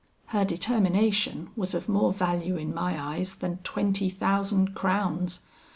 [0.29, 5.41] "Her determination was of more value in my eyes than twenty thousand crowns.